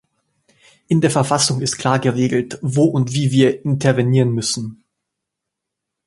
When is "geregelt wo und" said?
1.99-3.13